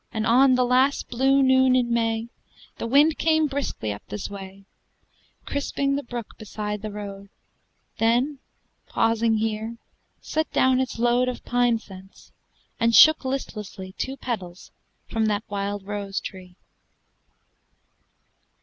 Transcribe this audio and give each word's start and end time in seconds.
And 0.11 0.25
on 0.25 0.55
the 0.55 0.65
last 0.65 1.09
blue 1.09 1.43
noon 1.43 1.75
in 1.75 1.93
May 1.93 2.27
The 2.79 2.87
wind 2.87 3.19
came 3.19 3.45
briskly 3.45 3.93
up 3.93 4.01
this 4.07 4.31
way, 4.31 4.65
Crisping 5.45 5.95
the 5.95 6.01
brook 6.01 6.39
beside 6.39 6.81
the 6.81 6.89
road; 6.89 7.29
Then, 7.99 8.39
pausing 8.87 9.35
here, 9.37 9.77
set 10.19 10.51
down 10.53 10.79
its 10.79 10.97
load 10.97 11.27
Of 11.29 11.45
pine 11.45 11.77
scents, 11.77 12.31
and 12.79 12.95
shook 12.95 13.23
listlessly 13.23 13.93
Two 13.95 14.17
petals 14.17 14.71
from 15.07 15.27
that 15.27 15.43
wild 15.49 15.83
rose 15.85 16.19
tree. 16.19 16.55